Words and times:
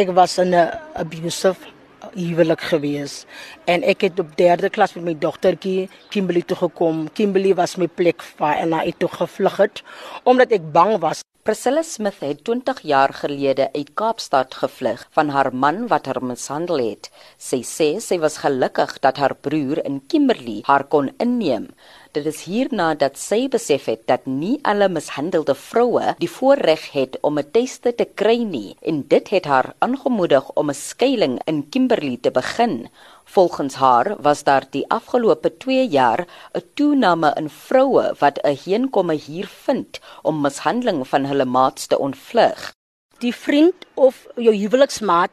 Ek 0.00 0.08
was 0.16 0.38
in 0.38 0.54
'n 0.56 0.70
abusive 0.96 1.60
huwelik 2.16 2.62
gewees 2.72 3.26
en 3.68 3.82
ek 3.84 4.00
het 4.06 4.20
op 4.22 4.28
3de 4.38 4.70
klas 4.72 4.94
met 4.96 5.04
my 5.04 5.14
dogtertjie 5.24 5.90
Kimberley 6.08 6.42
toe 6.42 6.56
gekom. 6.56 7.08
Kimberley 7.12 7.52
was 7.54 7.76
my 7.76 7.86
plek 7.86 8.24
waar 8.38 8.56
en 8.62 8.72
hy 8.72 8.94
toe 8.96 9.10
gevlug 9.12 9.56
het 9.60 9.82
omdat 10.24 10.52
ek 10.56 10.72
bang 10.72 10.96
was. 11.04 11.20
Priscilla 11.50 11.82
Smith 11.82 12.20
het 12.20 12.44
20 12.44 12.80
jaar 12.86 13.10
gelede 13.12 13.64
uit 13.72 13.88
Kaapstad 13.94 14.54
gevlug 14.54 15.00
van 15.10 15.32
haar 15.34 15.48
man 15.54 15.88
wat 15.90 16.06
haar 16.06 16.20
mishandel 16.22 16.78
het. 16.78 17.08
Sy 17.42 17.58
sê 17.66 17.88
sy 17.98 18.20
was 18.22 18.36
gelukkig 18.44 18.92
dat 19.02 19.18
haar 19.18 19.34
broer 19.34 19.80
in 19.82 19.98
Kimberley 20.06 20.60
haar 20.68 20.84
kon 20.86 21.10
inneem. 21.18 21.66
Dit 22.14 22.28
is 22.30 22.44
hierna 22.46 22.92
dat 22.94 23.18
sy 23.18 23.48
besef 23.50 23.88
het 23.90 24.06
dat 24.06 24.30
nie 24.30 24.60
alle 24.62 24.86
mishandelde 24.94 25.56
vroue 25.58 26.14
die 26.22 26.30
voorreg 26.30 26.86
het 26.94 27.18
om 27.26 27.38
'n 27.38 27.50
tuiste 27.50 27.94
te 27.98 28.06
kry 28.14 28.38
nie 28.42 28.76
en 28.82 29.02
dit 29.08 29.28
het 29.30 29.44
haar 29.44 29.74
aangemoedig 29.78 30.50
om 30.54 30.70
'n 30.70 30.74
skuilings 30.74 31.42
in 31.46 31.68
Kimberley 31.68 32.18
te 32.22 32.30
begin. 32.30 32.88
Volgens 33.30 33.74
haar 33.74 34.16
was 34.18 34.42
daar 34.42 34.64
die 34.70 34.84
afgelope 34.90 35.56
2 35.56 35.88
jaar 35.88 36.26
'n 36.52 36.62
toename 36.74 37.30
in 37.40 37.50
vroue 37.50 38.14
wat 38.18 38.38
'n 38.42 38.56
heenkomme 38.64 39.14
hier 39.14 39.46
vind 39.46 40.00
om 40.22 40.40
mishandeling 40.40 41.08
van 41.08 41.24
hulle 41.24 41.44
maats 41.44 41.86
te 41.86 41.98
ontvlug. 41.98 42.72
Die 43.18 43.34
vriend 43.34 43.74
of 44.00 44.24
jou 44.40 44.54
huweliksmaat 44.56 45.30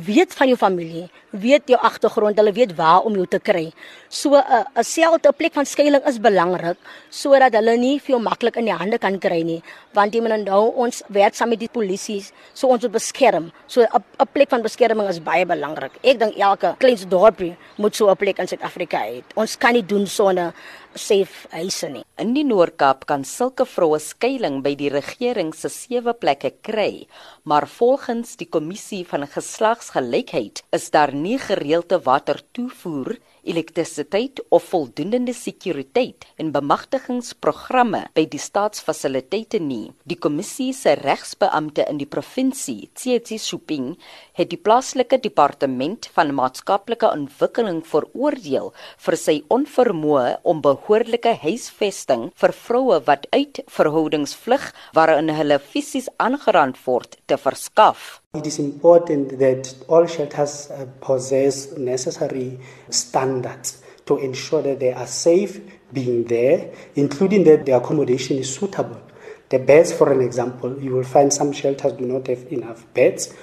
weet 0.00 0.34
van 0.34 0.48
jou 0.48 0.56
familie, 0.58 1.08
weet 1.30 1.68
jou 1.68 1.78
agtergrond, 1.80 2.38
hulle 2.38 2.52
weet 2.54 2.72
waar 2.78 3.04
om 3.06 3.14
jou 3.18 3.26
te 3.28 3.40
kry. 3.42 3.72
So 4.08 4.36
'n 4.36 4.42
uh, 4.42 4.64
'n 4.76 4.84
selte 4.84 5.32
plek 5.32 5.52
van 5.54 5.66
skuilings 5.66 6.06
is 6.08 6.18
belangrik 6.18 6.76
sodat 7.10 7.52
hulle 7.54 7.76
nie 7.76 8.00
veel 8.00 8.20
maklik 8.20 8.56
in 8.56 8.64
die 8.64 8.74
hande 8.74 8.98
kan 8.98 9.18
kry 9.18 9.42
nie, 9.42 9.62
want 9.92 10.14
jy 10.14 10.20
moet 10.20 10.44
nou 10.44 10.72
ons 10.76 11.02
werk 11.08 11.34
saam 11.34 11.48
met 11.48 11.58
die 11.58 11.68
polisie, 11.68 12.24
so 12.54 12.68
ons 12.68 12.82
moet 12.82 12.92
beskerm. 12.92 13.52
So 13.66 13.82
'n 13.82 13.88
'n 14.20 14.28
plek 14.32 14.50
van 14.50 14.62
beskerming 14.62 15.08
is 15.08 15.20
baie 15.20 15.46
belangrik. 15.46 15.92
Ek 16.02 16.18
dink 16.18 16.36
elke 16.36 16.74
klein 16.78 17.08
dorpie 17.08 17.56
moet 17.76 17.96
so 17.96 18.10
'n 18.10 18.16
plek 18.16 18.38
in 18.38 18.46
Suid-Afrika 18.46 18.98
hê. 18.98 19.22
Ons 19.36 19.56
kan 19.56 19.72
nie 19.72 19.86
doen 19.86 20.06
sonder 20.06 20.52
safe 20.94 21.48
huise 21.54 21.88
nie. 21.88 22.04
In 22.18 22.34
die 22.34 22.44
Noord-Kaap 22.44 23.06
kan 23.06 23.24
sulke 23.24 23.64
vroue 23.64 23.98
skuilings 23.98 24.62
by 24.62 24.74
die 24.74 24.90
regering 24.90 25.54
se 25.54 25.68
sewe 25.68 26.12
plekke 26.12 26.50
kry, 26.62 27.06
maar 27.44 27.66
volgens 27.66 28.09
die 28.10 28.48
kommissie 28.50 29.04
van 29.06 29.22
geslags 29.30 29.92
gelykheid 29.94 30.64
is 30.74 30.88
daar 30.90 31.12
nie 31.14 31.36
gereelde 31.38 32.00
water 32.02 32.40
toevoer 32.56 33.12
elektrisiteit 33.44 34.40
of 34.50 34.68
voldoende 34.72 35.34
sekuriteit 35.34 36.26
en 36.40 36.52
bemagtigingsprogramme 36.54 38.02
by 38.16 38.24
die 38.30 38.40
staatsfasiliteite 38.40 39.60
nie. 39.62 39.90
Die 40.04 40.18
kommissie 40.18 40.72
se 40.76 40.94
regsbeampte 41.00 41.86
in 41.90 42.00
die 42.00 42.08
provinsie, 42.08 42.90
Tsietsi 42.94 43.38
Shuping, 43.38 43.94
het 44.38 44.50
die 44.52 44.60
plaaslike 44.60 45.20
departement 45.22 46.08
van 46.14 46.34
maatskaplike 46.36 47.10
ontwikkeling 47.10 47.82
veroordeel 47.86 48.72
vir 49.06 49.18
sy 49.18 49.36
onvermoë 49.52 50.40
om 50.48 50.62
behoorlike 50.64 51.36
huisvesting 51.44 52.30
vir 52.40 52.56
vroue 52.64 53.00
wat 53.08 53.28
uit 53.34 53.62
verhoudings 53.68 54.34
vlug 54.44 54.70
waarin 54.96 55.32
hulle 55.34 55.60
fisies 55.72 56.10
aangerand 56.18 56.80
word 56.86 57.18
te 57.26 57.38
verskaf. 57.40 58.20
It 58.32 58.46
is 58.46 58.60
important 58.60 59.40
that 59.40 59.74
all 59.88 60.06
shelters 60.06 60.70
uh, 60.70 60.86
possess 61.00 61.76
necessary 61.76 62.60
standards 62.88 63.82
to 64.06 64.18
ensure 64.18 64.62
that 64.62 64.78
they 64.78 64.92
are 64.92 65.08
safe 65.08 65.60
being 65.92 66.22
there, 66.26 66.72
including 66.94 67.42
that 67.42 67.66
the 67.66 67.72
accommodation 67.72 68.36
is 68.38 68.54
suitable. 68.54 69.02
The 69.48 69.58
beds, 69.58 69.92
for 69.92 70.12
an 70.12 70.20
example, 70.20 70.80
you 70.80 70.92
will 70.92 71.02
find 71.02 71.32
some 71.32 71.50
shelters 71.50 71.94
do 71.94 72.04
not 72.06 72.28
have 72.28 72.46
enough 72.52 72.86
beds, 72.94 73.34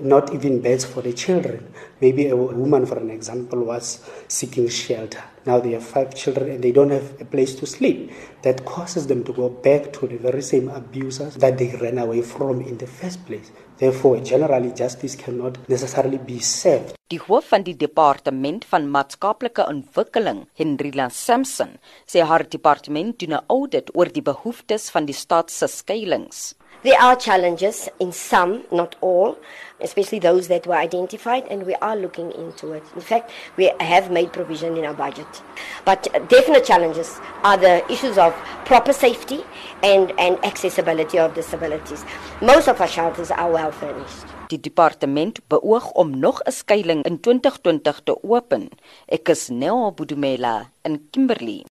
not 0.00 0.32
even 0.32 0.60
beds 0.60 0.84
for 0.84 1.02
the 1.02 1.12
children. 1.12 1.74
Maybe 2.00 2.28
a 2.28 2.36
woman, 2.36 2.86
for 2.86 2.98
an 2.98 3.10
example, 3.10 3.64
was 3.64 4.08
seeking 4.28 4.68
shelter. 4.68 5.24
Now 5.46 5.60
they 5.60 5.72
have 5.72 5.84
five 5.84 6.12
children 6.14 6.50
and 6.50 6.62
they 6.62 6.72
don't 6.72 6.90
have 6.90 7.20
a 7.20 7.24
place 7.24 7.54
to 7.60 7.66
sleep. 7.66 8.10
That 8.42 8.64
causes 8.64 9.06
them 9.06 9.22
to 9.24 9.32
go 9.32 9.48
back 9.48 9.92
to 9.92 10.08
the 10.08 10.18
very 10.18 10.42
same 10.42 10.68
abusers 10.68 11.36
that 11.36 11.56
they 11.58 11.70
ran 11.80 11.98
away 11.98 12.22
from 12.22 12.60
in 12.60 12.78
the 12.78 12.86
first 12.86 13.24
place. 13.26 13.52
Therefore, 13.78 14.18
generally 14.20 14.72
justice 14.72 15.14
cannot 15.14 15.58
necessarily 15.68 16.18
be 16.18 16.40
served. 16.40 16.96
Die 17.08 17.20
hoof 17.22 17.52
van 17.52 17.62
die 17.62 17.76
departement 17.78 18.64
van 18.66 18.88
maatskaplike 18.90 19.62
ontwikkeling, 19.62 20.46
Henrila 20.58 21.06
Sampson, 21.14 21.76
sê 22.02 22.24
haar 22.26 22.48
departement 22.50 23.18
doen 23.20 23.36
'n 23.38 23.44
audit 23.46 23.94
oor 23.94 24.10
die 24.10 24.22
behoeftes 24.22 24.90
van 24.90 25.06
die 25.06 25.14
staat 25.14 25.50
se 25.50 25.66
skuilings. 25.66 26.56
There 26.82 27.00
are 27.00 27.16
challenges 27.16 27.88
in 27.98 28.12
some, 28.12 28.64
not 28.70 28.96
all, 29.00 29.36
especially 29.80 30.20
those 30.20 30.48
that 30.48 30.66
were 30.66 30.76
identified, 30.76 31.44
and 31.50 31.64
we 31.66 31.74
are 31.74 31.96
looking 31.96 32.30
into 32.32 32.72
it. 32.72 32.82
In 32.94 33.00
fact, 33.00 33.30
we 33.56 33.72
have 33.80 34.10
made 34.10 34.32
provision 34.32 34.76
in 34.76 34.84
our 34.84 34.94
budget. 34.94 35.35
But 35.84 36.08
definite 36.28 36.64
challenges 36.64 37.18
are 37.42 37.58
the 37.58 37.84
issues 37.92 38.18
of 38.18 38.34
proper 38.64 38.92
safety 38.92 39.44
and, 39.82 40.12
and 40.18 40.38
accessibility 40.44 41.18
of 41.18 41.34
disabilities. 41.34 42.04
Most 42.40 42.68
of 42.68 42.80
our 42.80 42.88
shelters 42.88 43.30
are 43.30 43.50
well 43.50 43.72
furnished. 43.72 44.24
Die 44.48 44.60
departement 44.60 45.40
beoog 45.48 45.90
om 45.94 46.18
nog 46.18 46.40
'n 46.42 46.52
skuilings 46.52 47.04
in 47.04 47.20
2020 47.20 48.02
te 48.04 48.14
open. 48.22 48.68
Ek 49.06 49.28
is 49.28 49.48
Neo 49.48 49.92
Budumela 49.92 50.70
in 50.82 51.08
Kimberley. 51.10 51.64